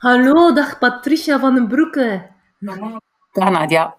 [0.00, 2.30] Hallo, dag Patricia van den Broeke.
[3.32, 3.96] Dag Nadia.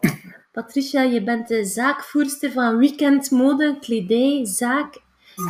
[0.51, 5.01] Patricia, je bent de zaakvoerster van Weekend Mode Kledij Zaak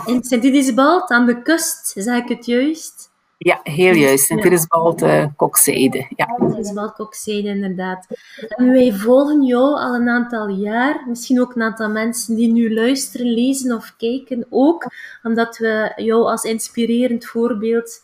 [0.06, 1.94] in Sint-Idisbald aan de kust.
[1.96, 3.12] Zeg ik het juist?
[3.37, 4.26] Ja, heel juist.
[4.26, 6.06] Sint-Idisbald uh, Kokzijde.
[6.15, 6.36] Ja.
[6.40, 8.08] Sint-Idisbald Kokzijde, inderdaad.
[8.47, 11.04] En wij volgen jou al een aantal jaar.
[11.08, 14.86] Misschien ook een aantal mensen die nu luisteren, lezen of kijken ook.
[15.24, 18.02] Omdat we jou als inspirerend voorbeeld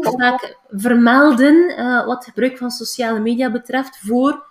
[0.00, 4.42] vaak vermelden uh, wat het gebruik van sociale media betreft voor,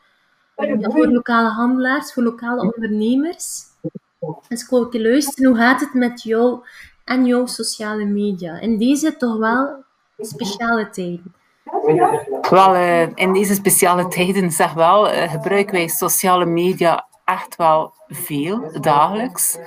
[0.55, 3.63] voor lokale handelaars, voor lokale ondernemers.
[4.47, 6.59] Dus ik wil luisteren, hoe gaat het met jou
[7.05, 8.59] en jouw sociale media?
[8.59, 9.83] In deze toch wel
[10.19, 11.33] speciale tijden.
[12.49, 17.93] Wel, uh, in deze speciale tijden zeg wel, uh, gebruiken wij sociale media echt wel
[18.07, 19.57] veel, dagelijks.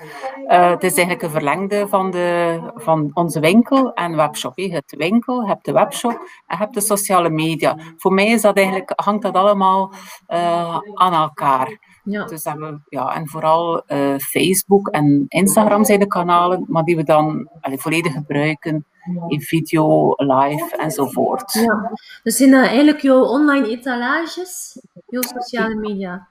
[0.47, 4.59] Uh, het is eigenlijk een verlengde van, de, van onze winkel en webshop.
[4.59, 7.77] Je hebt de winkel, je hebt de webshop en je hebt de sociale media.
[7.97, 9.93] Voor mij is dat eigenlijk, hangt dat allemaal
[10.29, 11.79] uh, aan elkaar.
[12.05, 12.25] Ja.
[12.25, 17.03] Dus hebben, ja, en vooral uh, Facebook en Instagram zijn de kanalen, maar die we
[17.03, 18.87] dan allee, volledig gebruiken
[19.29, 21.53] in video, live enzovoort.
[21.53, 21.93] Ja.
[22.23, 26.29] Dus zijn dat eigenlijk jouw online etalages, jouw sociale media?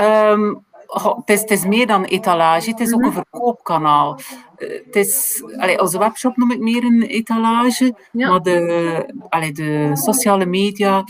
[0.00, 4.18] Um, het, is, het, is, meer dan etalage, het is ook een verkoopkanaal.
[4.58, 8.30] Uh, het is, allee, onze webshop noem ik meer een etalage, ja.
[8.30, 11.04] maar de, allee, de sociale media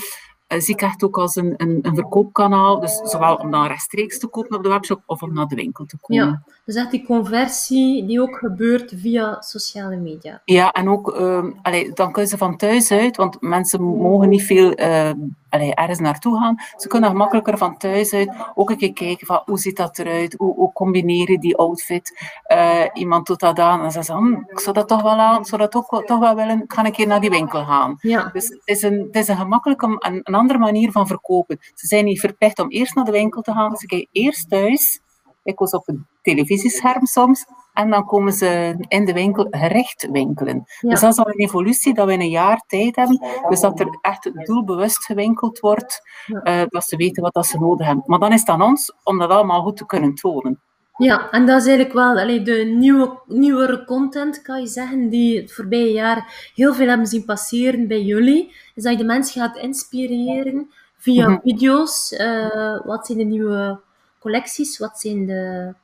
[0.53, 2.81] uh, zie ik echt ook als een, een, een, verkoopkanaal.
[2.81, 5.85] Dus zowel om dan rechtstreeks te kopen op de webshop of om naar de winkel
[5.85, 6.25] te komen.
[6.25, 10.43] Ja, dus echt die conversie die ook gebeurt via sociale media.
[10.45, 14.43] Ja, en ook, uh, allee, dan kunnen ze van thuis uit, want mensen mogen niet
[14.43, 15.11] veel uh,
[15.53, 16.57] allee, ergens naartoe gaan.
[16.77, 20.35] Ze kunnen gemakkelijker van thuis uit ook een keer kijken van hoe ziet dat eruit,
[20.39, 22.33] hoe, hoe combineren die outfit.
[22.53, 25.41] Uh, iemand doet dat aan en ze zegt, hm, ik zou dat toch wel aan,
[25.41, 27.97] ik zou dat ook toch wel willen, ik ga een keer naar die winkel gaan.
[28.01, 28.31] Ja.
[28.33, 31.59] Dus het is een, het is een gemakkelijke, een, een andere manier van verkopen.
[31.75, 35.01] Ze zijn niet verplicht om eerst naar de winkel te gaan, ze kijken eerst thuis,
[35.43, 40.65] ik was op een televisiescherm soms, en dan komen ze in de winkel gerecht winkelen.
[40.81, 40.89] Ja.
[40.89, 43.21] Dus dat is al een evolutie dat we in een jaar tijd hebben.
[43.49, 46.63] Dus dat er echt doelbewust gewinkeld wordt, ja.
[46.63, 48.05] uh, dat ze weten wat dat ze nodig hebben.
[48.07, 50.61] Maar dan is het aan ons om dat allemaal goed te kunnen tonen.
[50.97, 55.41] Ja, en dat is eigenlijk wel allee, de nieuwe, nieuwere content, kan je zeggen, die
[55.41, 58.55] het voorbije jaar heel veel hebben zien passeren bij jullie.
[58.75, 61.41] Is dat je de mensen gaat inspireren via mm -hmm.
[61.43, 62.13] video's.
[62.13, 63.81] Uh, wat zijn de nieuwe
[64.23, 64.79] collecties?
[64.79, 65.75] Wat zijn de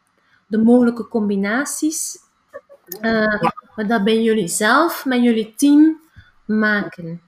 [0.48, 2.18] de mogelijke combinaties.
[3.00, 3.42] Uh,
[3.76, 6.00] maar dat bij jullie zelf, met jullie team
[6.44, 7.20] maken.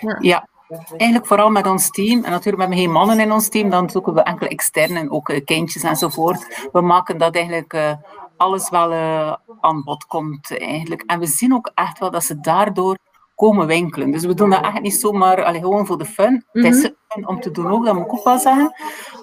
[0.00, 0.16] Ja.
[0.20, 0.50] ja.
[0.96, 2.24] Eigenlijk vooral met ons team.
[2.24, 3.70] En natuurlijk hebben we geen mannen in ons team.
[3.70, 6.68] Dan zoeken we enkele externen, ook uh, kindjes enzovoort.
[6.72, 7.92] We maken dat eigenlijk uh,
[8.36, 10.58] alles wel uh, aan bod komt.
[10.58, 11.02] Eigenlijk.
[11.06, 12.96] En we zien ook echt wel dat ze daardoor
[13.34, 14.10] komen winkelen.
[14.10, 16.32] Dus we doen dat echt niet zomaar allee, gewoon voor de fun.
[16.32, 16.64] Mm -hmm.
[16.64, 18.72] Het is fun om te doen ook, dat moet ik ook wel zeggen.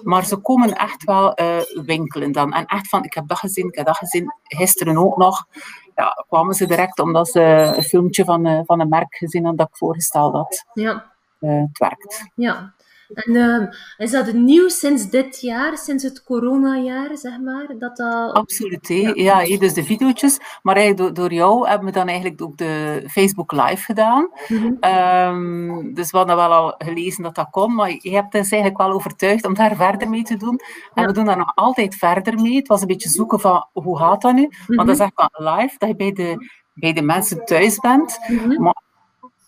[0.02, 2.52] Maar ze komen echt wel uh, winkelen dan.
[2.52, 4.34] En echt van, ik heb dat gezien, ik heb dat gezien.
[4.42, 5.46] Gisteren ook nog.
[5.94, 7.40] Ja, kwamen ze direct omdat ze
[7.76, 10.64] een filmpje van, uh, van een merk gezien hadden dat ik voorgesteld had.
[10.72, 11.12] Ja.
[11.40, 12.30] Uh, het werkt.
[12.34, 12.74] Ja.
[13.14, 13.66] En uh,
[13.96, 17.66] is dat nieuw sinds dit jaar, sinds het coronajaar, zeg maar?
[17.78, 18.32] Dat dat...
[18.32, 19.40] Absoluut, ja.
[19.40, 19.58] ja.
[19.58, 20.38] dus de video's.
[20.62, 24.30] Maar eigenlijk door, door, jou hebben we dan eigenlijk ook de Facebook Live gedaan.
[24.48, 24.90] Mm -hmm.
[24.90, 28.82] um, dus we hadden wel al gelezen dat dat kon, maar je hebt ons eigenlijk
[28.82, 30.60] wel overtuigd om daar verder mee te doen.
[30.94, 31.06] En ja.
[31.06, 32.56] we doen daar nog altijd verder mee.
[32.56, 34.42] Het was een beetje zoeken van, hoe gaat dat nu?
[34.42, 34.76] Mm -hmm.
[34.76, 38.18] Want dat is echt wel live, dat je bij de, bij de mensen thuis bent.
[38.26, 38.62] Mm -hmm.
[38.62, 38.82] Maar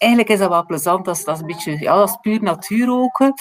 [0.03, 1.05] eigenlijk is dat wel plezant.
[1.05, 3.33] Dat is, dat is een beetje, ja, dat is puur natuur ook.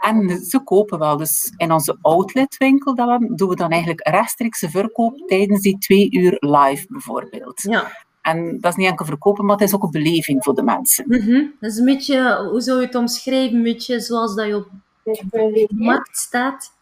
[0.00, 1.16] En ze kopen wel.
[1.16, 6.10] Dus in onze outletwinkel dat we, doen we dan eigenlijk rechtstreekse verkoop tijdens die twee
[6.10, 7.62] uur live bijvoorbeeld.
[7.62, 7.92] Ja.
[8.22, 11.04] En dat is niet enkel verkopen, maar het is ook een beleving voor de mensen.
[11.08, 11.54] Mm -hmm.
[11.60, 14.68] Dat is een beetje, hoe zou je het omschrijven, een beetje zoals dat je op
[15.30, 16.72] de markt staat.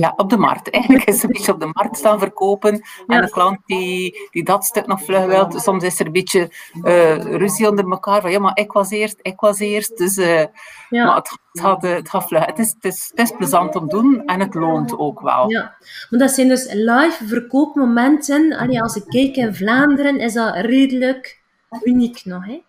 [0.00, 0.70] Ja, op de markt.
[0.70, 2.82] Eigenlijk is het een beetje op de markt staan verkopen.
[3.06, 5.60] En de klant die, die dat stuk nog vlug wil.
[5.60, 6.50] Soms is er een beetje
[6.82, 8.20] uh, ruzie onder elkaar.
[8.20, 9.96] Van ja, maar ik was eerst, ik was eerst.
[9.96, 10.44] Dus uh,
[10.88, 11.04] ja.
[11.04, 12.46] maar het, het, gaat, het gaat vlug.
[12.46, 15.50] Het is, het, is, het is plezant om te doen en het loont ook wel.
[15.50, 15.76] Ja,
[16.10, 18.56] maar dat zijn dus live verkoopmomenten.
[18.56, 21.40] Allee, als ik kijk in Vlaanderen, is dat redelijk
[21.82, 22.46] uniek nog.
[22.46, 22.62] Hè?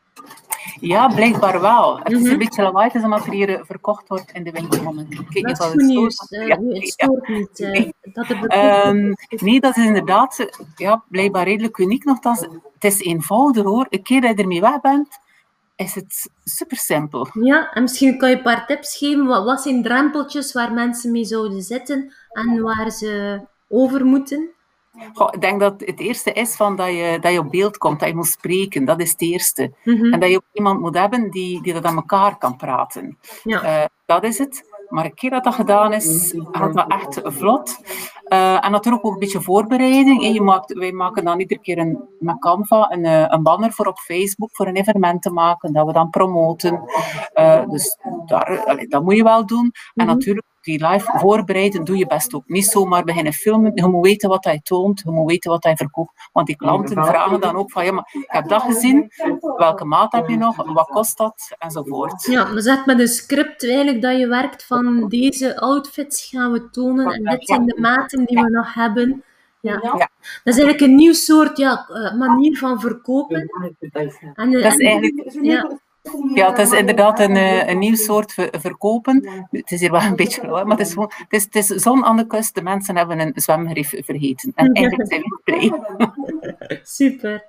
[0.80, 1.98] Ja, blijkbaar wel.
[1.98, 2.32] Het is mm -hmm.
[2.32, 4.52] een beetje lawaai, het is omdat er hier verkocht wordt in de
[5.76, 6.28] nieuws.
[6.30, 7.34] Uh, ja, het stoort ja.
[7.34, 7.60] niet.
[7.60, 8.30] Uh, dat
[8.86, 12.04] um, nee, dat is inderdaad ja, blijkbaar redelijk uniek.
[12.04, 13.88] Nogthans, het is eenvoudig hoor.
[13.90, 15.20] Een keer dat je ermee weg bent,
[15.76, 17.28] is het super simpel.
[17.34, 19.26] Ja, en misschien kan je een paar tips geven.
[19.26, 24.55] Wat, wat zijn drempeltjes waar mensen mee zouden zitten en waar ze over moeten?
[25.14, 28.00] Goh, ik denk dat het eerste is van dat, je, dat je op beeld komt,
[28.00, 28.86] dat je moet spreken.
[28.86, 29.72] Dat is het eerste.
[29.84, 33.18] En dat je ook iemand moet hebben die, die dat aan elkaar kan praten.
[33.44, 33.62] Ja.
[33.62, 34.74] Eh, dat is het.
[34.90, 37.80] Maar een keer dat dat gedaan is, gaat dat echt vlot.
[38.28, 40.24] Uh, en natuurlijk ook een beetje voorbereiding.
[40.24, 43.72] En je maakt, wij maken dan iedere keer een, met Canva een, eh, een banner
[43.72, 46.82] voor op Facebook voor een evenement te maken, dat we dan promoten.
[47.36, 49.72] Uh, dus daar, dat moet je wel doen.
[49.94, 50.08] En Mhm.
[50.08, 52.44] natuurlijk die live voorbereiden doe je best ook.
[52.48, 53.72] Niet zomaar beginnen filmen.
[53.76, 55.02] Je moet weten wat hij toont.
[55.06, 56.12] Je moet weten wat hij verkoopt.
[56.34, 59.12] Want die klanten vragen dan ook van, ja, maar ik heb dat gezien.
[59.58, 60.56] Welke maat heb je nog?
[60.74, 61.56] Wat kost dat?
[61.58, 62.24] Enzovoort.
[62.26, 66.70] Ja, maar zet met een script eigenlijk dat je werkt van deze outfits gaan we
[66.70, 69.24] tonen en dit zijn de maten die we nog hebben.
[69.60, 69.80] Ja.
[69.82, 69.92] Ja.
[69.98, 70.10] Dat
[70.44, 73.36] is eigenlijk een nieuw soort ja, eh, manier van verkopen.
[73.40, 75.80] En, eh, Dat is en- eigenlijk ja,
[76.34, 79.48] Ja, het is inderdaad een, eh, een nieuw soort ver- verkopen.
[79.52, 82.06] Het is hier wel een beetje maar het is, gewoon, het is, het is zon
[82.06, 82.56] aan de kust.
[82.56, 84.52] De mensen hebben een zwemgrief vergeten.
[84.56, 85.72] En eigenlijk zijn we blij.
[86.84, 87.46] super.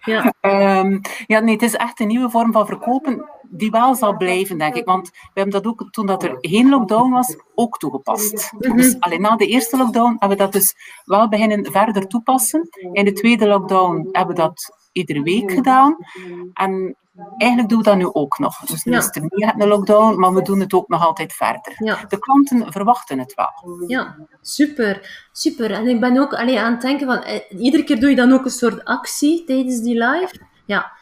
[0.00, 0.34] ja.
[0.40, 4.58] Ehm, ja, nee, het is echt een nieuwe vorm van verkopen die wel zal blijven,
[4.58, 4.84] denk ik.
[4.84, 8.52] Want we hebben dat ook, toen dat er geen lockdown was, ook toegepast.
[8.58, 10.74] Dus alleen na de eerste lockdown hebben we dat dus
[11.04, 12.68] wel beginnen verder toepassen.
[12.92, 15.96] In de tweede lockdown hebben we dat iedere week gedaan.
[16.52, 16.96] En
[17.36, 18.58] eigenlijk doen we dat nu ook nog.
[18.58, 18.98] Dus nu Ja.
[18.98, 21.74] is het er echt een lockdown, maar we doen het ook nog altijd verder.
[21.78, 21.98] Ja.
[22.08, 23.84] De klanten verwachten het wel.
[23.86, 25.26] Ja, super.
[25.32, 25.70] Super.
[25.70, 28.32] En ik ben ook allee, aan het denken van, eh, iedere keer doe je dan
[28.32, 30.34] ook een soort actie tijdens die live?
[30.66, 30.92] Ja.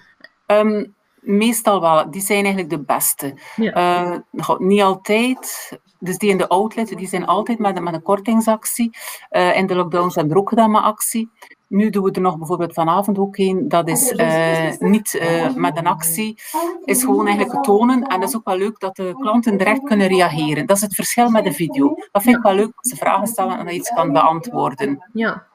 [0.46, 0.84] Ehm,
[1.20, 2.10] meestal wel.
[2.10, 3.34] Die zijn eigenlijk de beste.
[3.56, 3.72] Ja.
[3.72, 4.18] Eh,
[4.58, 5.72] niet altijd.
[5.98, 8.96] Dus die in de outlet, die zijn altijd met, een- met een kortingsactie.
[9.28, 11.30] Eh, in de lockdowns hebben we er ook gedaan met actie.
[11.68, 13.68] Nu doen we er nog bijvoorbeeld vanavond ook een.
[13.68, 16.38] Dat is eh, niet eh, met een actie.
[16.84, 18.02] Is gewoon eigenlijk tonen.
[18.02, 20.66] En dat is ook wel leuk dat de klanten direct kunnen reageren.
[20.66, 21.94] Dat is het verschil met de video.
[22.12, 25.08] Dat vind ik wel leuk, dat ze vragen stellen en dat iets kan beantwoorden.
[25.12, 25.46] Ja.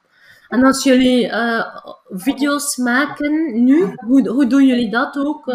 [0.48, 1.66] En als jullie eh,
[2.10, 5.46] video's maken nu, hoe, hoe doen jullie dat ook?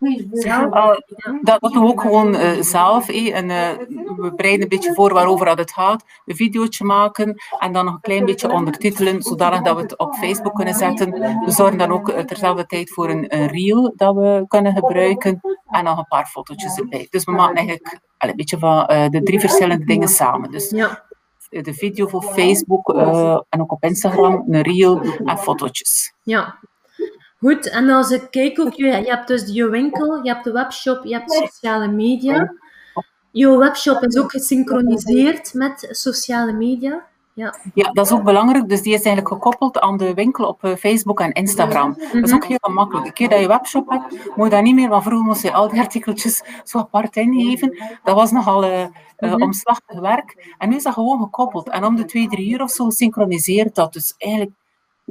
[0.00, 0.74] Eh, zelf?
[0.74, 0.96] Uh,
[1.42, 3.08] dat, dat doen we ook gewoon uh, zelf.
[3.08, 3.36] Eh.
[3.36, 3.70] En, uh,
[4.16, 6.04] we bereiden een beetje voor waarover dat het gaat.
[6.24, 10.14] Een videootje maken en dan nog een klein beetje ondertitelen, zodanig dat we het op
[10.14, 11.10] Facebook kunnen zetten.
[11.44, 15.84] We zorgen dan ook terzelfde tijd voor een, een reel dat we kunnen gebruiken en
[15.84, 17.06] nog een paar fotootjes erbij.
[17.10, 20.50] Dus we maken eigenlijk een beetje van de drie verschillende dingen samen.
[20.50, 21.04] Dus ja.
[21.48, 22.88] de video voor Facebook
[23.48, 26.14] en ook op Instagram, een reel en fotootjes.
[26.22, 26.58] Ja.
[27.38, 30.52] Goed, en als ik kijk ook, je, je hebt dus je winkel, je hebt de
[30.52, 32.54] webshop, je hebt sociale media.
[33.30, 37.06] Je webshop is ook gesynchroniseerd met sociale media.
[37.32, 37.54] Ja.
[37.74, 38.68] ja, dat is ook belangrijk.
[38.68, 41.96] Dus die is eigenlijk gekoppeld aan de winkel op Facebook en Instagram.
[42.12, 43.06] Dat is ook heel gemakkelijk.
[43.06, 45.52] Een keer dat je webshop hebt, moet je dat niet meer, want vroeger moest je
[45.52, 47.76] al die artikeltjes zo apart ingeven.
[48.04, 50.54] Dat was nogal uh, omslachtig werk.
[50.58, 51.68] En nu is dat gewoon gekoppeld.
[51.68, 53.92] En om de twee, drie uur of zo synchroniseert dat.
[53.92, 54.52] Dus eigenlijk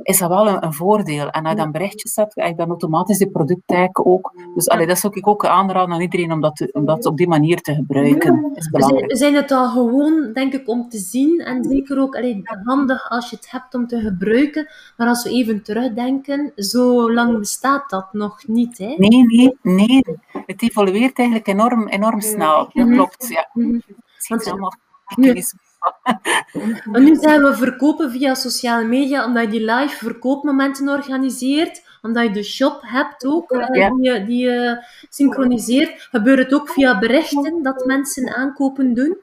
[0.03, 1.29] is dat wel een, een, voordeel.
[1.29, 4.33] En als je dan berichtjes hebt, heb je dan automatisch de producttag ook.
[4.55, 7.17] Dus allee, dat zou ik ook aanraden aan iedereen om dat, te, om dat op
[7.17, 8.51] die manier te gebruiken.
[8.53, 9.11] Is belangrijk.
[9.11, 11.39] We zijn het al gewoon, denk ik, om te zien.
[11.39, 14.67] En zeker ook allee, handig als je het hebt om te gebruiken.
[14.97, 18.77] Maar als we even terugdenken, zo lang bestaat dat nog niet.
[18.77, 18.95] Hè?
[18.97, 20.03] Nee, nee, nee.
[20.45, 22.57] Het evolueert eigenlijk enorm, enorm snel.
[22.57, 22.93] Dat -hmm.
[22.93, 23.49] klopt, ja.
[23.53, 23.81] -hmm.
[24.27, 24.73] Het is allemaal...
[25.15, 25.43] Nu,
[26.93, 32.23] en nu zijn we verkopen via sociale media, omdat je die live verkoopmomenten organiseert, omdat
[32.23, 33.89] je de shop hebt ook, ja.
[33.89, 36.01] die, je, die je synchroniseert.
[36.01, 39.17] Gebeurt het ook via berichten dat mensen aankopen doen?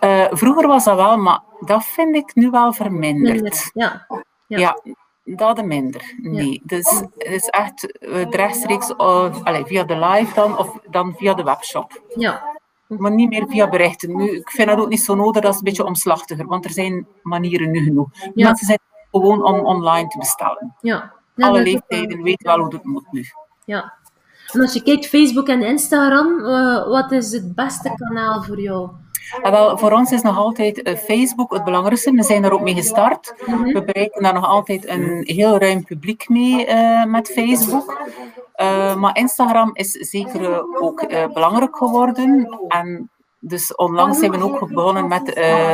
[0.00, 3.34] Uh, vroeger was dat wel, maar dat vind ik nu wel verminderd.
[3.34, 4.06] Minder, ja.
[4.46, 4.58] ja.
[4.58, 4.76] ja.
[5.24, 6.50] Dat minder, nee.
[6.52, 6.60] Ja.
[6.64, 7.98] Dus het is echt
[8.30, 12.02] rechtstreeks allez, via de live dan, of dan via de webshop.
[12.14, 12.60] Ja,
[12.98, 14.16] maar niet meer via berichten.
[14.16, 16.70] Nu, ik vind dat ook niet zo nodig, dat is een beetje omslachtiger, want er
[16.70, 18.08] zijn manieren nu genoeg.
[18.12, 18.46] Ja.
[18.46, 18.78] Mensen zijn
[19.10, 20.76] gewoon om online te bestellen.
[20.80, 21.12] Ja.
[21.34, 23.24] ja Alle leeftijden weten wel hoe het moet nu.
[23.64, 23.92] Ja.
[24.52, 28.90] En als je kijkt, Facebook en Instagram, uh, wat is het beste kanaal voor jou?
[29.42, 32.10] Ja, wel, voor ons is nog altijd uh, Facebook het belangrijkste.
[32.10, 33.34] We zijn daar ook mee gestart.
[33.46, 38.00] We bereiken daar nog altijd een heel ruim publiek mee uh, met Facebook.
[38.56, 42.58] Uh, maar Instagram is zeker ook belangrijk geworden.
[42.68, 45.26] En dus onlangs zijn we ook begonnen met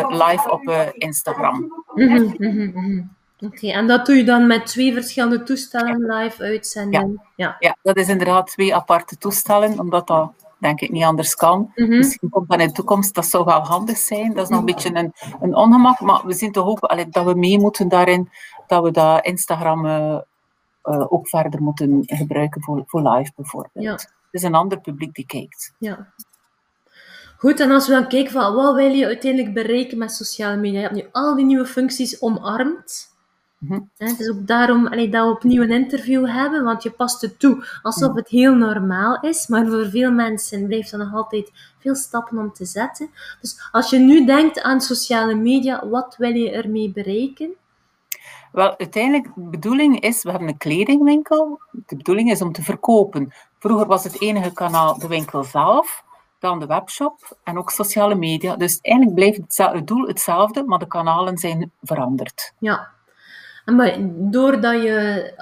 [0.09, 1.85] live op Instagram.
[1.95, 3.17] -hmm, mm -hmm.
[3.40, 7.00] Oké, okay, en dat doe je dan met twee verschillende toestellen live uitzenden?
[7.37, 7.47] Ja.
[7.47, 7.57] Ja.
[7.59, 11.59] ja, dat is inderdaad twee aparte toestellen, omdat dat denk ik niet anders kan.
[11.59, 11.97] Mm -hmm.
[11.97, 14.35] Misschien komt dat in de toekomst, dat zou wel handig zijn.
[14.35, 17.25] Dat is nog een beetje een, een ongemak, maar we zien toch ook allee, dat
[17.25, 18.31] we mee moeten daarin,
[18.67, 20.19] dat we dat Instagram uh,
[20.85, 23.85] uh, ook verder moeten gebruiken voor, voor live bijvoorbeeld.
[23.85, 23.93] Ja.
[23.93, 25.75] Het is een ander publiek die kijkt.
[25.79, 26.12] Ja.
[27.37, 30.79] Goed, en als we dan kijken van wat wil je uiteindelijk bereiken met sociale media?
[30.79, 33.08] Je hebt nu al die nieuwe functies omarmd.
[33.59, 33.81] Mhm.
[33.97, 37.38] Het is ook daarom allee, dat we opnieuw een interview hebben, want je past het
[37.38, 41.95] toe alsof het heel normaal is, maar voor veel mensen blijft er nog altijd veel
[41.95, 43.11] stappen om te zetten.
[43.41, 47.55] Dus als je nu denkt aan sociale media, wat wil je ermee bereiken?
[48.53, 51.61] Wel, uiteindelijk, de bedoeling is, we hebben een kledingwinkel.
[51.87, 53.33] De bedoeling is om te verkopen.
[53.59, 56.05] Vroeger was het enige kanaal de winkel zelf,
[56.38, 58.57] dan de webshop en ook sociale media.
[58.57, 62.53] Dus eigenlijk blijft het, doel hetzelfde, maar de kanalen zijn veranderd.
[62.59, 62.88] Ja,
[63.77, 63.97] maar
[64.31, 65.33] doordat je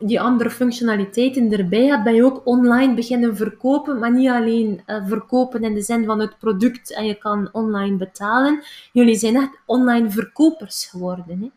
[0.00, 5.06] die andere functionaliteiten erbij hebt, ben je ook online beginnen verkopen, maar niet alleen uh,
[5.06, 8.62] verkopen in de zin van het product en je kan online betalen.
[8.92, 11.40] Jullie zijn echt online verkopers geworden.
[11.40, 11.50] Hè?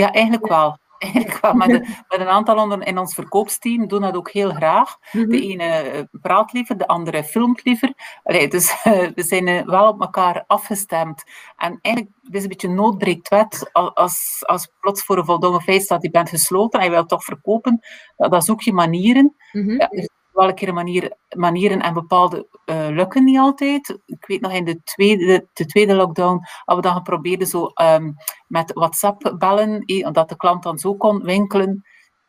[0.00, 0.78] Ja, eigenlijk wel.
[1.12, 1.54] Eigenlijk wel.
[1.54, 1.68] Met,
[2.08, 4.96] met een aantal anderen in ons verkoopsteam doen dat ook heel graag.
[5.12, 5.32] De mhm.
[5.32, 7.92] ene eh, praat liever, de andere filmt liever.
[8.22, 8.82] Allee, dus
[9.14, 11.24] we zijn eh, wel op elkaar afgestemd.
[11.56, 13.70] En eigenlijk het is een beetje noodbreekt wet.
[13.72, 17.24] Als, als plots voor een voldongen feit staat, je bent gesloten en je wilt toch
[17.24, 17.80] verkopen,
[18.16, 19.36] dan zoek je manieren.
[19.52, 19.80] Mm -hmm.
[19.80, 23.98] ja, dus welke manier, manieren en bepaalde uh, lukken niet altijd.
[24.06, 28.14] Ik weet nog in de tweede, de tweede lockdown hadden we dan geprobeerd zo um,
[28.46, 31.84] met WhatsApp bellen, eh, dat de klant dan zo kon winkelen.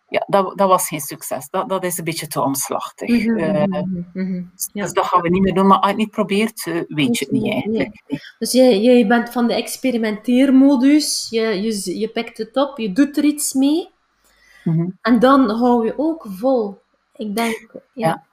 [0.10, 1.50] Ja, dat, dat was geen succes.
[1.50, 3.10] Dat, dat is een beetje te omslachtig.
[3.10, 3.38] Mm -hmm,
[4.14, 4.84] uh, ja.
[4.84, 5.68] Dus dat gaan we niet meer doen.
[5.68, 8.04] Maar als je het niet probeert, uh, weet je het niet eigenlijk.
[8.08, 8.20] Nee.
[8.40, 11.28] Dus jij, jij bent van de experimenteermodus.
[11.30, 13.90] Je, je, je pikt het op, je doet er iets mee.
[14.64, 14.98] Mm -hmm.
[15.02, 16.82] En dan hou je ook vol.
[17.28, 18.24] Ik denk, ja.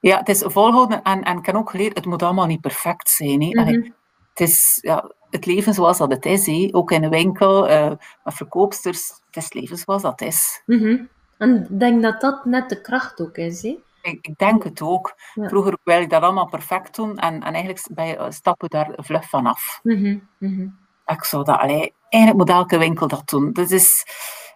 [0.00, 0.18] ja.
[0.18, 3.42] het is volhouden en, en ik heb ook geleerd, het moet allemaal niet perfect zijn.
[3.42, 3.62] Hè.
[3.62, 3.94] Mm -hmm.
[4.28, 6.68] het is ja, het leven zoals dat het is, hè.
[6.72, 7.92] ook in een winkel, uh,
[8.24, 10.62] met verkoopsters, het is het leven zoals dat is.
[10.66, 11.08] Mm -hmm.
[11.38, 13.62] En ik denk dat dat net de kracht ook is.
[13.62, 13.78] Hè?
[14.02, 15.14] Ik, ik denk het ook.
[15.34, 15.48] Ja.
[15.48, 19.28] Vroeger wil je dat allemaal perfect doen en, en eigenlijk ben je, stappen daar vlug
[19.28, 19.80] vanaf.
[19.82, 20.28] Mm -hmm.
[20.38, 20.78] Mm -hmm.
[21.06, 23.52] Ik zou dat, allee, eigenlijk moet elke winkel dat doen.
[23.52, 24.04] Dat is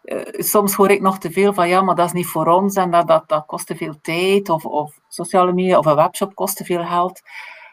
[0.07, 2.77] uh, soms hoor ik nog te veel van ja, maar dat is niet voor ons
[2.77, 6.35] en dat, dat, dat kost te veel tijd of, of sociale media of een webshop
[6.35, 7.21] kost te veel geld.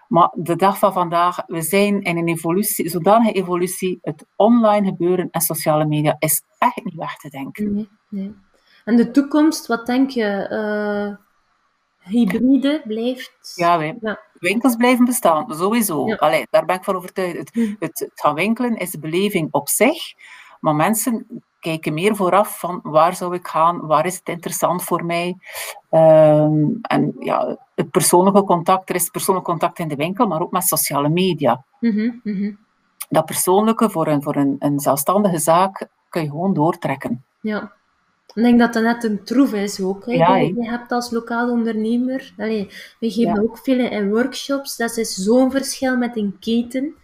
[0.07, 5.27] Maar de dag van vandaag, we zijn in een evolutie, zodanige evolutie, het online gebeuren
[5.31, 7.75] en sociale media is echt niet weg te denken.
[7.75, 8.35] Nee, nee.
[8.85, 10.47] En de toekomst, wat denk je?
[10.51, 11.15] Uh,
[12.11, 13.53] hybride blijft...
[13.55, 13.95] Ja,
[14.33, 16.07] winkels blijven bestaan, sowieso.
[16.07, 16.15] Ja.
[16.15, 17.37] Allee, daar ben ik van overtuigd.
[17.37, 20.13] Het, het, het gaan winkelen is de beleving op zich,
[20.59, 25.05] maar mensen kijken meer vooraf van waar zou ik gaan, waar is het interessant voor
[25.05, 25.37] mij.
[25.91, 30.51] Um, en ja, het persoonlijke contact, er is persoonlijk contact in de winkel, maar ook
[30.51, 31.63] met sociale media.
[31.79, 32.57] Mm -hmm,
[33.09, 37.23] Dat persoonlijke voor, een, voor een, een zelfstandige zaak kun je gewoon doortrekken.
[37.41, 37.71] Ja.
[38.35, 40.05] Ik denk dat dat net een troef is ook.
[40.05, 40.11] Hè.
[40.11, 42.67] Ja, je, hebt als lokaal ondernemer, allee,
[42.99, 43.41] we geven ja.
[43.41, 46.95] ook veel in workshops, dat is zo'n verschil met een keten.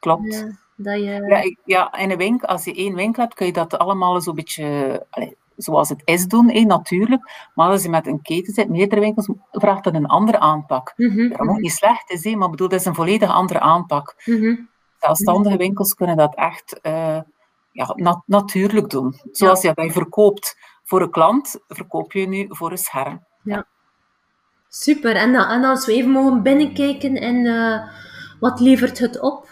[0.00, 0.62] Klopt.
[0.76, 1.26] Dat je...
[1.28, 4.20] ja, ik, ja, in een winkel, als je één winkel hebt, kun je dat allemaal
[4.20, 7.30] zo'n beetje allez, zoals het is doen, eh, natuurlijk.
[7.54, 10.92] Maar als je met een keten zit, meerdere winkels, vraagt dat een andere aanpak.
[10.96, 11.28] Mm -hmm.
[11.28, 14.22] Dat moet niet slecht is, maar bedoel, dat is een volledig andere aanpak.
[14.24, 14.68] Mm -hmm.
[14.98, 17.20] Zelfstandige winkels kunnen dat echt uh,
[17.72, 19.14] ja, nat natuurlijk doen.
[19.30, 19.68] Zoals ja.
[19.68, 23.24] je dat verkoopt voor een klant, verkoop je nu voor een scherm.
[23.42, 23.66] Ja.
[24.68, 25.16] Super.
[25.16, 27.82] En, en als we even mogen binnenkijken in uh,
[28.40, 29.48] wat levert het op?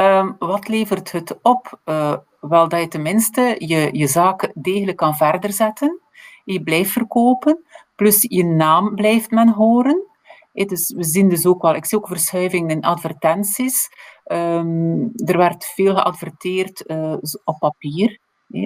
[0.00, 1.80] Um, wat levert het op?
[1.84, 6.00] Uh, wel dat je tenminste je, je zaak degelijk kan verder zetten.
[6.44, 7.64] Je blijft verkopen,
[7.96, 10.06] plus je naam blijft men horen.
[10.52, 13.88] dus we zien dus ook wel, ik zie ook verschuivingen in advertenties.
[14.24, 18.18] Um, er werd veel geadverteerd uh, op papier,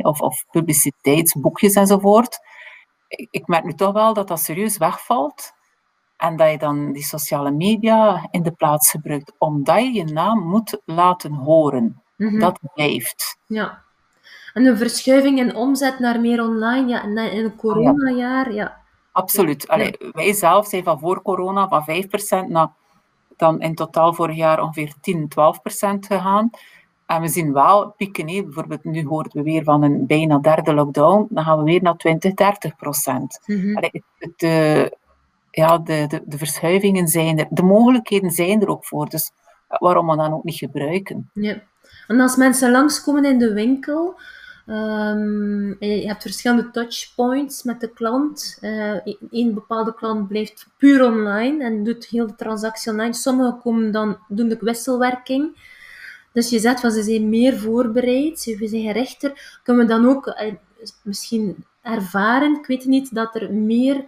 [0.02, 2.38] of, of publiciteitsboekjes enzovoort.
[3.08, 5.52] Ik merk nu toch wel dat dat serieus wegvalt.
[6.16, 10.48] En dat je dan die sociale media in de plaats gebruikt, omdat je je naam
[10.48, 12.02] moet laten horen.
[12.16, 12.38] Mm -hmm.
[12.38, 13.38] Dat blijft.
[13.46, 13.82] Ja.
[14.52, 18.82] En een verschuiving in omzet naar meer online, ja, in een coronajaar, ja.
[19.12, 19.68] Absoluut.
[19.68, 22.72] Allee, wij zelf zijn van voor corona van 5% naar
[23.36, 26.50] dan in totaal vorig jaar ongeveer 10, 12% gegaan.
[27.06, 28.28] En we zien wel pieken.
[28.28, 28.42] He.
[28.42, 31.26] Bijvoorbeeld nu horen we weer van een bijna derde lockdown.
[31.30, 33.40] Dan gaan we weer naar 20, 30 procent.
[33.46, 33.76] Mm -hmm.
[34.18, 34.86] Het, uh,
[35.54, 37.46] ja, de, de, de verschuivingen zijn er.
[37.50, 39.08] De mogelijkheden zijn er ook voor.
[39.08, 39.30] Dus
[39.68, 41.30] waarom we dan ook niet gebruiken?
[41.32, 41.62] Ja.
[42.06, 44.20] En als mensen langskomen in de winkel,
[44.66, 48.58] um, je hebt verschillende touchpoints met de klant.
[48.60, 48.96] Uh,
[49.30, 53.14] een bepaalde klant blijft puur online en doet heel de transactie online.
[53.14, 55.72] Sommigen komen dan, doen de wisselwerking.
[56.32, 59.60] Dus je zegt van ze zijn meer voorbereid, ze zijn rechter.
[59.62, 60.54] Kunnen we dan ook uh,
[61.02, 64.04] misschien ervaren, ik weet niet, dat er meer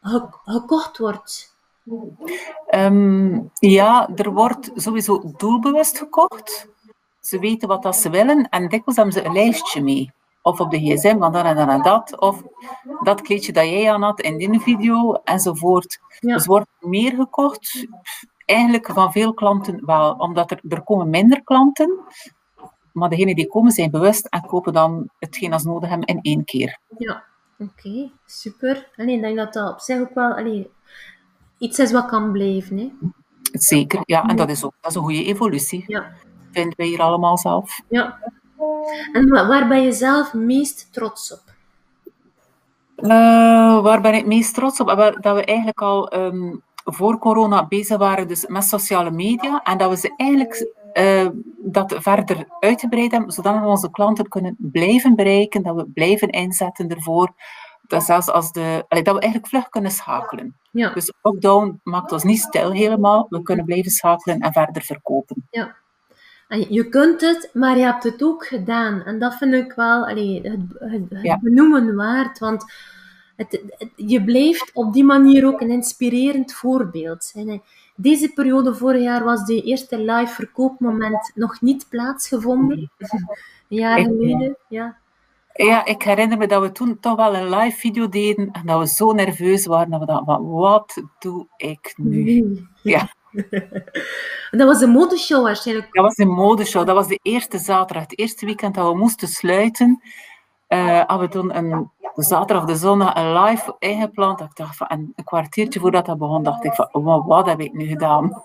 [0.00, 1.50] gekocht wordt
[2.66, 6.68] Ehm, ja, er wordt sowieso doelbewust gekocht.
[7.20, 10.12] Ze weten wat dat ze willen en dikwijls hebben ze een lijstje mee.
[10.42, 12.20] Of op de gsm, van dan en dan en dat.
[12.20, 12.42] Of
[13.02, 15.98] dat kleedje dat jij aan had in die video, enzovoort.
[16.20, 16.34] Ja.
[16.34, 17.86] Dus wordt meer gekocht.
[18.44, 21.98] Eigenlijk van veel klanten wel, omdat er, er komen minder klanten.
[22.92, 26.44] Maar degenen die komen zijn bewust en kopen dan hetgeen als nodig hebben in één
[26.44, 26.78] keer.
[26.98, 27.24] Ja,
[27.60, 28.88] oké, super.
[28.96, 30.70] Allee, ik denk dat dat op zich ook wel allee,
[31.58, 32.78] iets is wat kan blijven.
[32.78, 32.90] Hè?
[33.52, 34.24] Zeker, ja.
[34.26, 35.84] En dat is ook dat is een goede evolutie.
[35.86, 36.12] Ja.
[36.52, 37.80] Vinden wij hier allemaal zelf.
[37.88, 38.18] Ja.
[39.12, 41.42] En waar ben je zelf meest trots op?
[42.96, 44.86] Uh, waar ben ik meest trots op?
[45.20, 49.90] Dat we eigenlijk al um, voor corona bezig waren dus met sociale media en dat
[49.90, 51.28] we ze eigenlijk uh,
[51.58, 56.88] dat verder uitgebreid hebben, zodat we onze klanten kunnen blijven bereiken, dat we blijven inzetten
[56.88, 57.32] ervoor,
[57.86, 60.56] dat, zelfs als de, allee, dat we eigenlijk vlug kunnen schakelen.
[60.70, 60.92] Ja.
[60.92, 65.46] Dus lockdown maakt ons niet stil helemaal, we kunnen blijven schakelen en verder verkopen.
[65.50, 65.76] Ja.
[66.48, 69.02] En je kunt het, maar je hebt het ook gedaan.
[69.02, 72.64] En dat vind ik wel allee, het, het, het benoemen waard, want
[73.36, 73.60] het,
[73.96, 77.32] je blijft op die manier ook een inspirerend voorbeeld.
[77.34, 77.62] En
[78.02, 82.90] deze periode vorig jaar was de eerste live verkoopmoment nog niet plaatsgevonden.
[83.68, 84.98] Een jaar geleden, ja.
[85.52, 88.78] Ja, ik herinner me dat we toen toch wel een live video deden en dat
[88.78, 92.66] we zo nerveus waren dat we dachten wat doe ik nu?
[92.82, 93.08] Ja.
[94.50, 95.88] dat was een modeshow waarschijnlijk.
[95.92, 96.86] Dat was een modeshow.
[96.86, 100.02] Dat was de eerste zaterdag, het eerste weekend dat we moesten sluiten.
[100.68, 104.40] Uh, hadden we toen een de zaterdag, de zondag een live ingepland.
[104.40, 107.72] Ik dacht van, en een kwartiertje voordat dat begon, dacht ik van, wat heb ik
[107.72, 108.30] nu gedaan?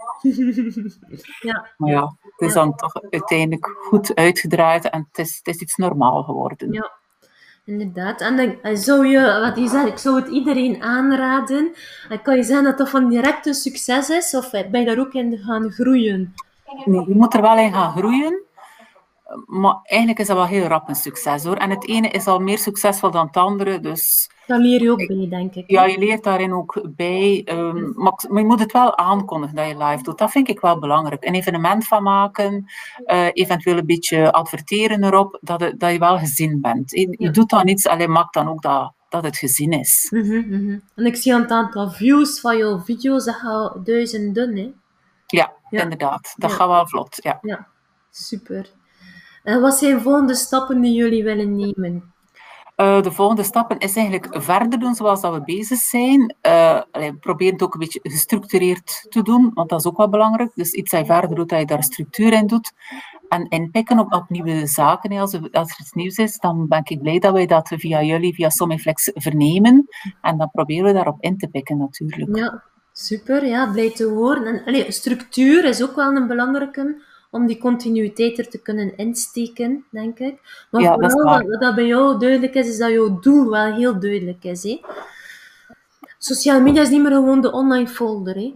[1.42, 1.68] Ja.
[1.78, 5.76] Maar ja, het is dan toch uiteindelijk goed uitgedraaid en het is, het is iets
[5.76, 6.72] normaal geworden.
[6.72, 6.92] Ja,
[7.66, 8.22] inderdaad.
[8.22, 11.74] En dan zou je, wat je zegt, ik zou het iedereen aanraden.
[12.10, 15.00] En kan je zeggen dat dat van direct een succes is, of ben je daar
[15.00, 16.34] ook in gaan groeien?
[16.86, 18.45] Nee, je moet er wel in gaan groeien.
[19.46, 21.56] Maar eigenlijk is dat wel heel rap een succes hoor.
[21.56, 23.80] En het ene is al meer succesvol dan het andere.
[23.80, 25.70] Dus daar leer je ook bij, denk ik.
[25.70, 27.48] Ja, je leert daarin ook bij.
[27.52, 30.18] Um, maar, je moet het wel aankondigen dat je live doet.
[30.18, 31.26] Dat vind ik wel belangrijk.
[31.26, 32.66] Een evenement van maken,
[33.06, 36.92] uh, eventueel een beetje adverteren erop, dat, het, dat je wel gezien bent.
[36.92, 40.08] Je, je doet dan iets, alleen maakt dan ook dat, dat het gezien is.
[40.10, 44.56] Mm -hmm, En ik zie aan het aantal views van jouw video's, dat gaat duizenden,
[44.56, 44.72] hè?
[45.28, 45.82] Ja, ja.
[45.82, 46.34] inderdaad.
[46.38, 47.38] Dat gaat wel vlot, ja.
[47.42, 47.68] Ja,
[48.12, 48.72] super.
[49.46, 52.14] En wat zijn de volgende stappen die jullie willen nemen?
[52.78, 56.36] Uh, de volgende stappen is eigenlijk verder doen zoals dat we bezig zijn.
[56.42, 56.82] Uh,
[57.20, 60.52] probeer het ook een beetje gestructureerd te doen, want dat is ook wel belangrijk.
[60.56, 62.72] Dus iets dat je verder doet, dat je daar structuur in doet.
[63.30, 65.12] En inpikken op, op nieuwe zaken.
[65.12, 68.02] Als, er, als er iets nieuws is, dan ben ik blij dat wij dat via
[68.02, 69.88] jullie, via Somiflex, vernemen.
[70.22, 72.38] En dan proberen we daarop in te pikken natuurlijk.
[72.38, 73.46] Ja, super.
[73.46, 74.46] Ja, blij te horen.
[74.46, 77.02] En, allee, structuur is ook wel een belangrijke
[77.36, 80.68] om die continuïteit er te kunnen insteken, denk ik.
[80.72, 84.00] Maar ja, vooral dat, dat, bij jou duidelijk is, is dat jouw doel wel heel
[84.00, 84.64] duidelijk is.
[84.64, 84.82] Hè?
[86.18, 88.36] Sociale media is niet meer gewoon de online folder.
[88.36, 88.54] Hè?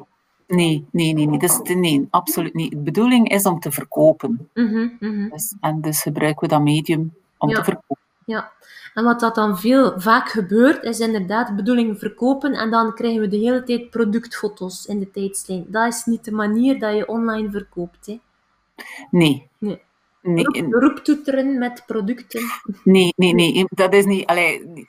[0.47, 1.39] Nee, nee, nee, nee.
[1.39, 2.71] Dus, nee, absoluut niet.
[2.71, 4.49] De bedoeling is om te verkopen.
[4.53, 7.97] Mm -hmm, Dus, en dus gebruiken we dat medium om te verkopen.
[8.25, 8.51] Ja,
[8.93, 13.21] en wat dat dan veel vaak gebeurt, is inderdaad de bedoeling verkopen en dan krijgen
[13.21, 15.65] we de hele tijd productfoto's in de tijdslijn.
[15.67, 18.05] Dat is niet de manier dat je online verkoopt.
[18.05, 18.19] Hè.
[19.11, 19.49] Nee.
[19.57, 19.81] nee.
[20.21, 20.45] nee.
[20.69, 22.41] Roeptoeteren met producten.
[22.83, 23.65] Nee, nee, nee.
[23.69, 24.25] Dat is niet...
[24.25, 24.87] Allee,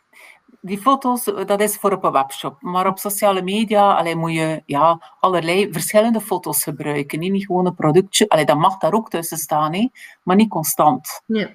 [0.61, 2.63] die foto's, dat is voor op een webshop.
[2.63, 7.19] Maar op sociale media allee, moet je ja, allerlei verschillende foto's gebruiken.
[7.19, 8.29] Niet gewoon een productje.
[8.29, 9.89] Allee, dat mag daar ook tussen staan, hè,
[10.23, 11.23] maar niet constant.
[11.27, 11.51] Ja.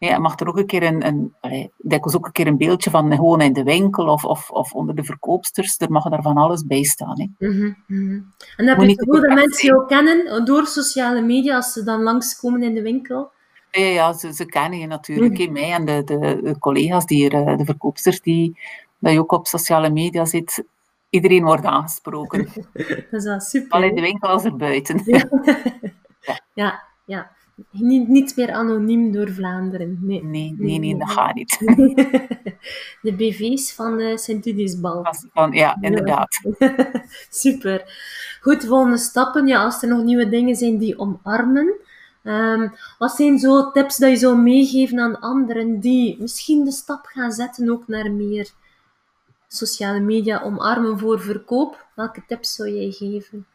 [0.00, 1.34] Ja, mag er ook een keer een, een
[1.76, 4.94] dikwijls ook een keer een beeldje van gewoon in de winkel of, of, of onder
[4.94, 5.78] de verkoopsters.
[5.78, 7.20] Er mag daar van alles bij staan.
[7.20, 7.48] Hè.
[7.48, 8.32] Mm -hmm.
[8.56, 12.02] En heb je het gevoel dat mensen jou kennen door sociale media als ze dan
[12.02, 13.30] langskomen in de winkel?
[13.70, 15.38] Ja, ja ze, ze kennen je natuurlijk.
[15.38, 18.58] Mm Mij en de, de, de, collega's, die er, de verkoopsters, die,
[18.98, 20.64] dat je ook op sociale media zit.
[21.10, 22.48] Iedereen wordt aangesproken.
[23.10, 23.70] dat is wel super.
[23.70, 25.02] Alleen de winkel als er buiten.
[25.04, 25.28] ja.
[26.54, 26.82] ja.
[27.04, 27.30] ja.
[27.70, 29.98] Niet, niet meer anoniem door Vlaanderen.
[30.00, 31.58] Nee, nee, nee, nee dat gaat niet.
[33.02, 35.06] De BV's van de Sint-Udisbal.
[35.50, 36.40] Ja, inderdaad.
[37.30, 37.84] Super.
[38.40, 39.46] Goed, volgende stappen.
[39.46, 41.74] Ja, als er nog nieuwe dingen zijn die omarmen.
[42.22, 47.06] Um, wat zijn zo tips dat je zou meegeven aan anderen die misschien de stap
[47.06, 48.50] gaan zetten ook naar meer
[49.48, 51.86] sociale media omarmen voor verkoop?
[51.94, 53.46] Welke tips zou jij geven?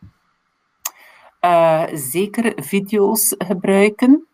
[1.46, 4.28] Uh, zeker video's gebruiken.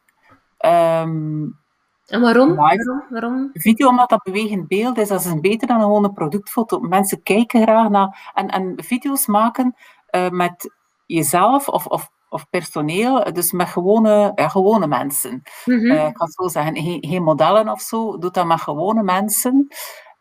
[0.65, 1.59] Um,
[2.05, 2.55] En waarom?
[2.55, 3.03] Waarom?
[3.09, 3.49] waarom?
[3.53, 6.79] Video, omdat dat bewegend beeld is, dat is beter dan gewoon een productfoto.
[6.79, 8.31] Mensen kijken graag naar...
[8.33, 9.75] En, en video's maken
[10.11, 10.73] uh, met
[11.05, 15.41] jezelf of, of, of personeel, dus met gewone, ja, gewone mensen.
[15.65, 15.91] Mm -hmm.
[15.91, 19.67] uh, ik kan zo zeggen, geen, geen, modellen of zo, doe dat met gewone mensen.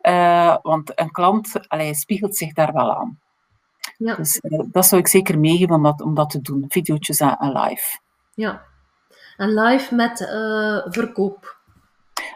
[0.03, 3.18] Uh, want een klant allee, spiegelt zich daar wel aan.
[4.00, 4.14] Ja.
[4.14, 6.64] Dus dat zou ik zeker meegeven om dat, om dat te doen.
[6.68, 8.00] Video's en, en live.
[8.34, 8.62] Ja.
[9.36, 10.18] En live met
[10.88, 11.58] verkoop.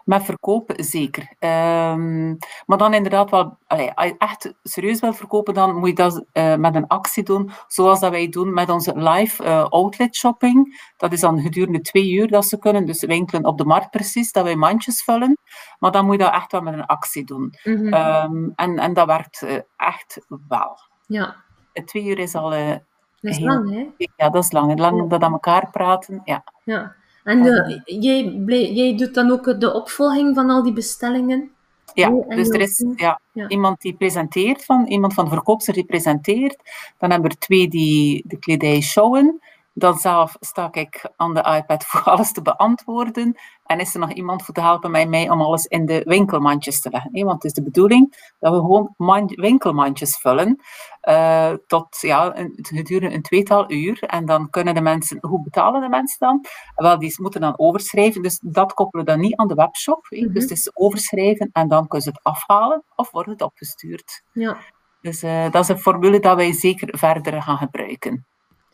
[0.05, 1.23] Met verkoop zeker.
[1.23, 5.95] Um, maar dan inderdaad wel, allee, als je echt serieus wilt verkopen, dan moet je
[5.95, 10.17] dat uh, met een actie doen, zoals dat wij doen met onze live uh, outlet
[10.17, 10.91] shopping.
[10.97, 14.33] Dat is dan gedurende twee uur dat ze kunnen, dus winkelen op de markt precies,
[14.33, 15.39] dat wij mandjes vullen.
[15.79, 17.55] Maar dan moet je dat echt wel met een actie doen.
[17.65, 17.95] Mm -hmm.
[17.95, 20.79] um, en, en dat werkt uh, echt wel.
[21.07, 21.44] Ja.
[21.85, 22.51] Twee uur is al...
[22.51, 22.81] dat
[23.21, 24.07] is heel, lang, hè?
[24.17, 24.79] Ja, dat is lang.
[24.79, 26.45] Lang dat aan elkaar praten, ja.
[26.65, 26.95] Ja.
[27.25, 28.25] En de, jij,
[28.73, 31.51] jij doet dan ook de opvolging van al die bestellingen?
[31.95, 33.49] Ja, en dus er is ja, Ja.
[33.49, 36.57] iemand die presenteert, van, iemand van de verkoopster die presenteert.
[36.99, 39.41] Dan hebben we er twee die de kledij showen.
[39.77, 43.35] Dan zelf sta ik aan de iPad voor alles te beantwoorden.
[43.65, 46.91] En is er nog iemand voor te helpen mij om alles in de winkelmandjes te
[46.91, 47.11] leggen.
[47.13, 50.61] Want het is de bedoeling dat we gewoon man- winkelmandjes vullen.
[51.01, 54.03] eh, tot ja, een, gedurende een tweetal uur.
[54.03, 56.45] En dan kunnen de mensen, hoe betalen de mensen dan?
[56.75, 58.23] Wel, die moeten dan overschrijven.
[58.23, 60.07] Dus dat koppelen we dan niet aan de webshop.
[60.09, 60.33] Mhm.
[60.33, 64.23] Dus het is overschrijven en dan kunnen ze het afhalen of wordt het opgestuurd.
[64.33, 64.57] Ja,
[65.01, 68.27] Dus eh, dat is een formule dat wij zeker verder gaan gebruiken.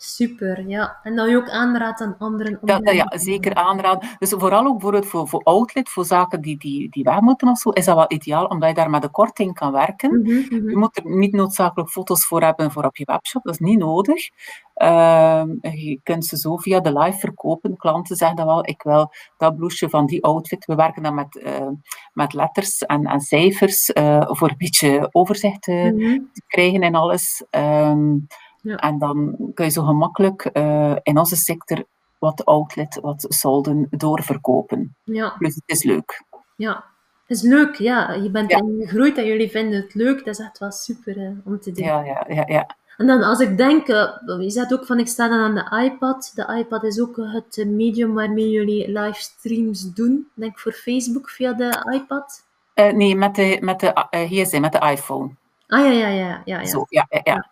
[0.03, 0.69] Super.
[0.69, 0.99] Ja.
[1.03, 2.59] En dat je ook aanraadt aan anderen.
[2.61, 4.09] om ja, zeker aanraden.
[4.19, 7.59] Dus vooral ook bijvoorbeeld voor, voor outlet, voor zaken die, die, die weg moeten of
[7.59, 10.21] zo, is dat wel ideaal, omdat je daar met een korting kan werken.
[10.21, 10.71] Mhm, mhm.
[10.71, 13.79] Je moet er niet noodzakelijk foto's voor hebben voor op je webshop, dat is niet
[13.79, 14.29] nodig.
[14.75, 17.77] Ehm, je kunt ze zo via de live verkopen.
[17.77, 20.65] Klanten zeggen dan wel, ik wil dat blouseje van die outfit.
[20.67, 21.67] We werken dan met, eh,
[22.13, 26.19] met letters en, en cijfers eh, voor een beetje overzicht eh, Mhm.
[26.33, 27.45] te krijgen en alles.
[27.51, 28.17] Ehm,
[28.63, 28.77] Ja.
[28.77, 31.85] En dan kun je zo gemakkelijk eh, in onze sector
[32.19, 34.95] wat outlet, wat solden doorverkopen.
[35.05, 36.25] Ja, Dus het is leuk.
[36.57, 36.85] ja.
[37.27, 38.13] Het is leuk, ja.
[38.13, 38.59] Je bent Ja.
[38.79, 40.19] gegroeid en jullie vinden het leuk.
[40.25, 41.85] Dat is echt wel super eh, om te doen.
[41.85, 42.45] Ja, ja, ja.
[42.47, 42.67] ja.
[42.97, 44.09] En dan als ik denk, eh,
[44.41, 46.33] je zegt ook van ik sta dan aan de iPad.
[46.35, 50.29] De iPad is ook het medium waarmee jullie livestreams doen.
[50.35, 52.45] Denk voor Facebook via de iPad.
[52.75, 55.31] Nee, met de, met de eh, gsm, met de iPhone.
[55.67, 56.43] Ah ja, ja, ja.
[56.45, 56.65] ja, ja.
[56.65, 57.51] Zo, ja, ja, ja.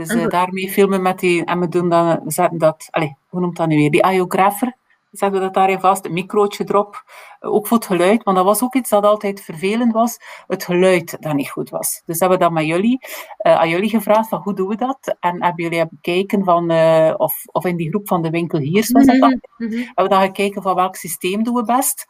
[0.00, 2.86] Dus En eh, we- daarmee filmen met die, en we doen dan, we zetten dat,
[2.90, 4.76] allez, hoe noemt dat nu weer, die iographer,
[5.10, 7.04] zetten we dat daarin vast, een microotje erop,
[7.40, 10.64] Eh, ook voor het geluid, want dat was ook iets dat altijd vervelend was, het
[10.64, 12.02] geluid dat niet goed was.
[12.06, 12.98] Dus hebben we dat met jullie,
[13.36, 15.16] eh, aan jullie gevraagd, van hoe doen we dat?
[15.20, 19.06] En hebben jullie bekeken van, eh, of, of in die groep van de winkeliers was
[19.06, 19.40] dat dan?
[19.56, 19.76] Mhm, mhm.
[19.78, 22.06] hebben we dan gekeken van welk systeem doen we best.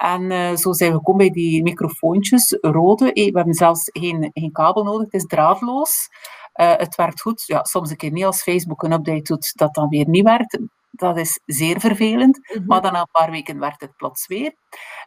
[0.00, 3.12] En eh, zo zijn we gekomen bij die microfoontjes, rode.
[3.12, 6.08] Eh, We hebben zelfs geen, geen kabel nodig, het is draadloos.
[6.52, 7.42] Eh, het werkt goed.
[7.46, 10.58] Ja, soms een keer niet als Facebook een update doet, dat dan weer niet werkt.
[10.90, 12.38] Dat is zeer vervelend.
[12.42, 12.66] Mhm.
[12.66, 14.54] Maar dan na een paar weken werkt het plots weer.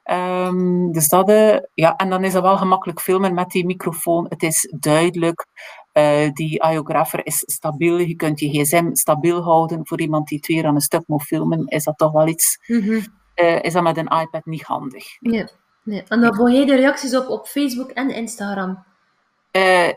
[0.04, 1.30] Ehm, dus dat,
[1.74, 4.26] ja, en dan is dat wel gemakkelijk filmen met die microfoon.
[4.30, 5.46] Het is duidelijk.
[6.34, 7.98] Die iographer is stabiel.
[7.98, 9.88] Je kunt je gsm stabiel houden.
[9.88, 12.58] Voor iemand die twee aan een stuk moet filmen, is dat toch wel iets.
[12.68, 13.02] Mhm.
[13.34, 15.18] Eh, is dat met een iPad niet handig.
[15.20, 15.48] Nee,
[15.84, 16.04] nee.
[16.08, 18.84] En dan volg jij de reacties op op Facebook en Instagram.
[19.52, 19.90] Eh,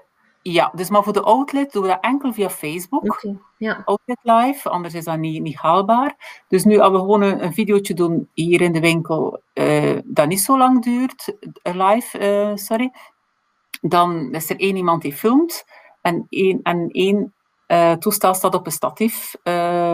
[0.42, 3.24] ja, dus maar voor de outlet doen we dat enkel via Facebook.
[3.58, 3.82] Ja.
[3.84, 6.42] Outlet Live, anders is dat niet, niet haalbaar.
[6.48, 10.28] Dus nu als we gewoon een, een videootje doen hier in de winkel, eh, dat
[10.28, 12.92] niet zo lang duurt, live, sorry,
[13.80, 15.64] dan is er één iemand die filmt
[16.02, 17.34] en één, en één
[17.98, 19.34] toestel staat op een statief,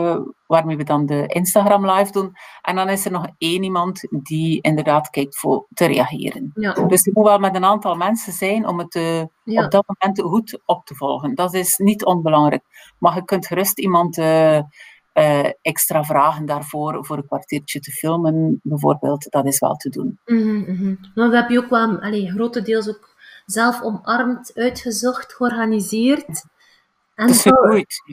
[0.07, 2.33] eh, waarmee we dan de Instagram live doen.
[2.63, 6.51] En dan is er nog één iemand die inderdaad kijkt voor te reageren.
[6.55, 9.65] Ja, Dus er moet wel met een aantal mensen zijn om het eh, ja.
[9.65, 11.35] op dat moment goed op te volgen.
[11.35, 12.63] Dat is niet onbelangrijk.
[12.99, 14.59] Maar je kunt gerust iemand eh,
[15.13, 19.31] eh, extra vragen daarvoor, voor een kwartiertje te filmen, bijvoorbeeld.
[19.31, 20.19] Dat is wel te doen.
[20.25, 20.95] Mhm, mhm.
[21.15, 23.15] Maar dat heb je ook wel allee, grotendeels ook
[23.47, 26.45] zelf omarmd, uitgezocht, georganiseerd.
[27.29, 27.51] En zo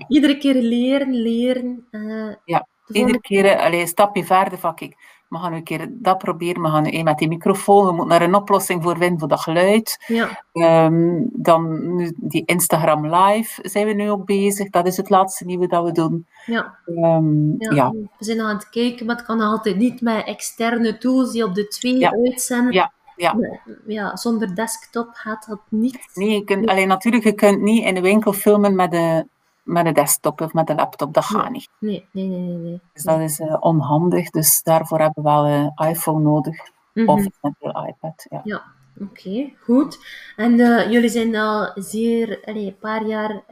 [0.07, 1.87] iedere keer leren, leren.
[1.91, 4.95] eh, Ja, de Iedere keer allee, een stapje verder van, kijk,
[5.29, 8.07] we gaan een keer dat proberen, we gaan nu een met die microfoon, we moeten
[8.07, 10.03] naar een oplossing voor vinden voor dat geluid.
[10.07, 14.69] Ja, Ehm, dan nu die Instagram live zijn we nu ook bezig.
[14.69, 16.27] Dat is het laatste nieuwe dat we doen.
[16.45, 17.71] ja, Ehm, ja.
[17.73, 17.89] ja.
[17.91, 21.43] We zijn nog aan het kijken, maar het kan altijd niet met externe tools die
[21.43, 22.73] op de twee uitzenden.
[22.73, 23.59] Ja, ja.
[23.87, 26.09] Ja, zonder desktop gaat dat niet.
[26.13, 29.25] Nee, je kunt, alleen natuurlijk, je kunt niet in de winkel filmen met de,
[29.63, 31.13] met de desktop of met de laptop.
[31.13, 31.51] Dat gaat Nee.
[31.51, 31.69] niet.
[31.79, 32.57] Nee, nee, nee, nee.
[32.57, 32.81] nee.
[32.93, 34.29] Dus dat is eh, onhandig.
[34.29, 36.57] Dus daarvoor hebben we wel een iPhone nodig.
[37.05, 38.25] of met de iPad.
[38.29, 38.63] Ja, ja.
[39.01, 39.99] oké, goed.
[40.35, 40.55] En
[40.91, 43.43] jullie zijn al zeer, een paar jaar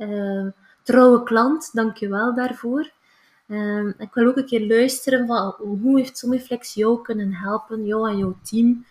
[0.84, 2.91] trouwe klant, dank je wel daarvoor.
[3.47, 8.10] Um, ik wil ook een keer luisteren van hoe heeft Somiflex jou kunnen helpen, jou
[8.10, 8.86] en jouw team?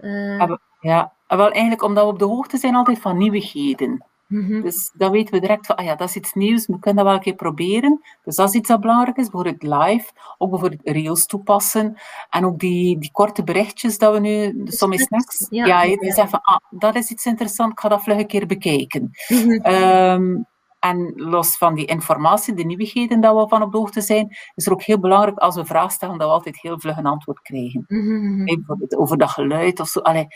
[0.00, 0.56] Uh...
[0.80, 4.04] Ja, wel eigenlijk omdat we op de hoogte zijn altijd van nieuwigheden.
[4.26, 6.94] Mm Dus dan weten we direct van, ah ja, dat is iets nieuws, we kunnen
[6.94, 8.00] dat wel een keer proberen.
[8.24, 11.96] Dus dat is iets dat belangrijk is, bijvoorbeeld live, ook bijvoorbeeld reels toepassen.
[12.30, 16.30] En ook die, die korte berichtjes dat we nu, Sommige Snacks, ja, ja, je zegt
[16.30, 19.10] van, ah, dat is iets interessants, ik ga dat vlug een keer bekijken.
[19.28, 20.46] Mm um,
[20.90, 24.66] en los van die informatie, de nieuwigheden dat we van op de hoogte zijn, is
[24.66, 27.40] er ook heel belangrijk als we vragen stellen dat we altijd heel vlug een antwoord
[27.40, 27.84] krijgen.
[27.88, 30.00] Mm Bijvoorbeeld over dat geluid of zo.
[30.00, 30.26] Allee,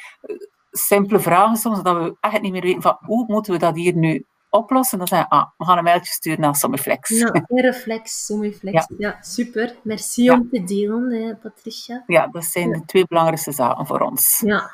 [0.70, 3.96] simpele vragen soms, dat we echt niet meer weten van hoe moeten we dat hier
[3.96, 4.98] nu oplossen.
[4.98, 7.08] Dan zeggen we, ah, we gaan een mailtje sturen naar Sommerflex.
[7.08, 8.74] Ja, Reflex, Sommerflex.
[8.74, 8.96] Ja.
[8.98, 9.18] ja.
[9.20, 9.74] super.
[9.82, 12.02] Merci om te delen, Patricia.
[12.06, 14.42] Ja, dat zijn de twee belangrijkste zaken voor ons.
[14.44, 14.70] Ja,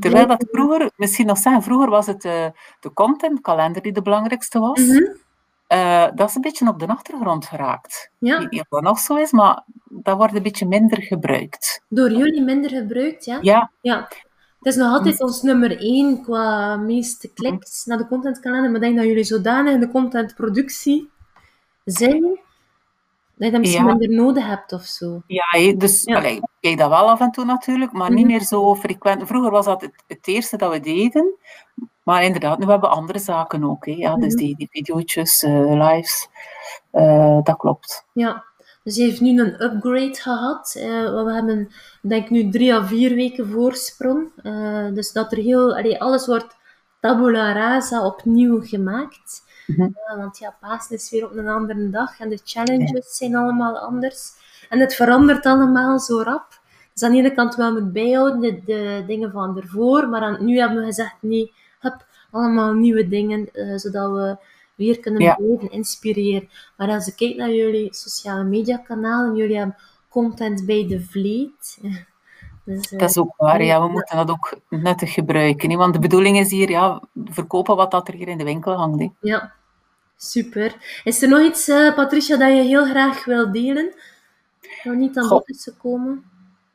[0.00, 2.46] Terwijl dat vroeger, misschien nog zeggen, vroeger was het uh,
[2.80, 4.80] de contentkalender die de belangrijkste was.
[4.80, 5.16] Mm
[5.72, 8.10] uh, dat is een beetje op de achtergrond geraakt.
[8.18, 8.34] Ja.
[8.34, 11.84] Ik weet niet of dat nog zo is, maar dat wordt een beetje minder gebruikt.
[11.88, 13.38] Door jullie minder gebruikt, ja?
[13.42, 13.70] Ja.
[13.80, 14.08] ja.
[14.58, 15.26] Het is nog altijd mm.
[15.26, 19.72] ons nummer één qua meeste kliks naar de contentkalender, maar ik denk dat jullie zodanig
[19.72, 21.10] in de contentproductie
[21.84, 22.38] zijn
[23.40, 23.94] dat je dat misschien ja.
[23.94, 25.22] minder nodig hebt of zo.
[25.26, 26.16] Ja, dus ja.
[26.16, 28.26] Allee, kijk dat wel af en toe natuurlijk, maar niet mhm.
[28.26, 29.26] meer zo frequent.
[29.26, 31.34] Vroeger was dat het, het, eerste dat we deden,
[32.02, 33.86] maar inderdaad, nu hebben we andere zaken ook.
[33.86, 33.92] Hè.
[33.92, 34.44] Ja, Dus mhm.
[34.44, 36.28] die, die video's, uh, lives,
[36.92, 38.06] uh, dat klopt.
[38.12, 38.44] Ja,
[38.82, 40.74] dus je heeft nu een upgrade gehad.
[40.76, 41.68] Uh, we hebben,
[42.02, 44.32] denk ik, nu drie à vier weken voorsprong.
[44.94, 46.56] dus dat er heel, allee, alles wordt
[47.00, 49.42] tabula rasa opnieuw gemaakt.
[49.76, 50.18] Mhm.
[50.18, 54.32] want ja, Pasen is weer op een andere dag en de challenges zijn allemaal anders.
[54.68, 56.60] En het verandert allemaal zo rap.
[56.92, 60.44] Dus aan de ene kant wel moet bijhouden, de, de dingen van ervoor, maar aan,
[60.44, 64.36] nu hebben we gezegd, nee, hup, allemaal nieuwe dingen, uh, zodat we
[64.74, 65.34] weer kunnen ja.
[65.34, 66.48] blijven inspireren.
[66.76, 69.76] Maar als je kijkt naar jullie sociale media kanalen, jullie hebben
[70.08, 71.78] content bij de vleet.
[72.64, 73.82] Dus, dat is ook waar, ja.
[73.82, 75.76] We moeten dat ook nuttig gebruiken.
[75.76, 79.08] Want de bedoeling is hier, ja, verkopen wat dat er hier in de winkel hangt.
[79.20, 79.52] Ja,
[80.22, 81.00] Super.
[81.04, 83.94] Is er nog iets, uh, Patricia, dat je heel graag wil delen?
[84.82, 86.24] Dat niet aan bod is gekomen?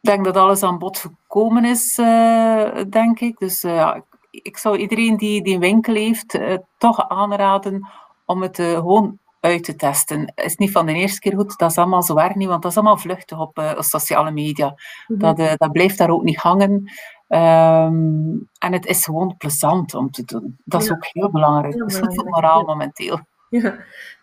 [0.02, 3.38] Ik denk dat alles aan bod gekomen is, uh, denk ik.
[3.38, 3.96] Dus uh,
[4.32, 6.40] ik zou iedereen die, die een winkel heeft,
[6.78, 7.88] toch aanraden
[8.26, 10.20] om het gewoon uit te testen.
[10.20, 12.62] Het is niet van de eerste keer goed, dat is allemaal zo erg niet, want
[12.62, 14.76] dat is allemaal vluchtig op sociale media.
[15.08, 15.20] Mhm.
[15.20, 16.92] dat, dat blijft daar ook niet hangen.
[17.28, 20.58] Um, en het is gewoon plezant om te doen.
[20.64, 21.74] Dat is ook heel belangrijk.
[21.74, 22.16] Heel belangrijk.
[22.16, 23.20] Dat is moraal momenteel.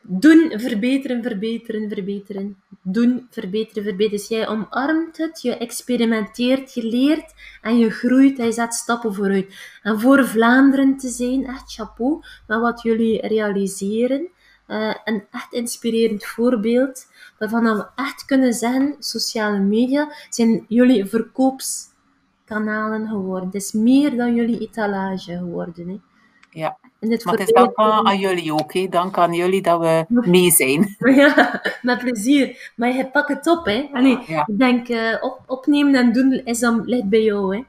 [0.03, 2.57] Doen, verbeteren, verbeteren, verbeteren.
[2.83, 4.19] Doen, verbeteren, verbeteren.
[4.19, 9.55] Dus jij omarmt het, je experimenteert, je leert en je groeit je zet stappen vooruit.
[9.83, 14.29] En voor Vlaanderen te zijn, echt chapeau met wat jullie realiseren.
[14.69, 17.07] Uh, een echt inspirerend voorbeeld
[17.39, 23.47] waarvan we echt kunnen zeggen, sociale media zijn jullie verkoopskanalen geworden.
[23.47, 26.03] Het is meer dan jullie etalage geworden.
[26.53, 26.79] Ja.
[27.01, 28.73] Het maar het is dank aan, jullie ook.
[28.73, 28.87] Hè.
[28.89, 30.97] Dank aan jullie dat we mee zijn.
[31.17, 32.73] Ja, met plezier.
[32.77, 33.65] Maar je pakt het op.
[33.65, 33.89] Hè.
[33.93, 37.57] Allee, Ik denk, uh, op, opnemen en doen is dan, ligt bij jou.
[37.57, 37.65] Hè.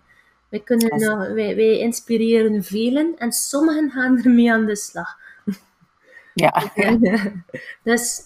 [0.50, 5.18] Wij, kunnen, uh, wij, wij inspireren velen en sommigen gaan ermee aan de slag.
[6.34, 6.64] Ja.
[7.84, 8.22] dus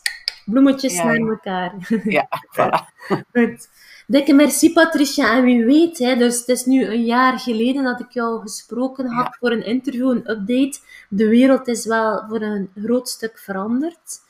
[0.46, 1.74] bloemetjes ja, naar elkaar.
[2.04, 2.96] Ja, voilà.
[3.32, 3.70] Goed.
[4.10, 5.36] Dikke merci Patricia.
[5.38, 9.06] En wie weet, hè, dus het is nu een jaar geleden dat ik jou gesproken
[9.06, 10.80] had voor een interview, een update.
[11.10, 14.26] De wereld is wel voor een groot stuk veranderd.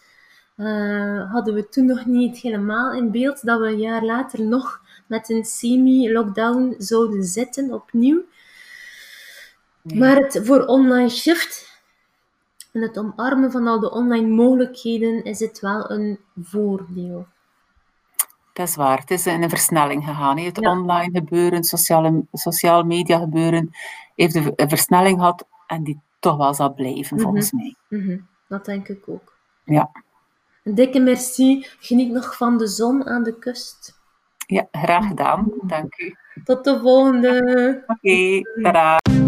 [0.57, 4.81] Uh, hadden we toen nog niet helemaal in beeld dat we een jaar later nog
[5.07, 8.23] met een semi-lockdown zouden zitten opnieuw.
[9.81, 11.81] Maar het voor online shift
[12.71, 17.27] en het omarmen van al de online mogelijkheden is het wel een voordeel.
[18.57, 18.99] Dat is waar.
[18.99, 20.37] Het is een versnelling gegaan.
[20.37, 23.69] Het online gebeuren, sociale, sociale media gebeuren,
[24.15, 27.25] heeft een versnelling gehad en die toch wel zal blijven, mhm.
[27.25, 27.75] volgens mij.
[27.87, 28.17] Mhm.
[28.47, 29.35] Dat denk ik ook.
[29.63, 29.91] Ja.
[30.63, 31.67] Een dikke merci.
[31.79, 33.99] Geniet nog van de zon aan de kust.
[34.47, 35.51] Ja, graag gedaan.
[35.61, 36.15] Dank u.
[36.43, 37.83] Tot de volgende.
[37.87, 39.26] Oké, okay,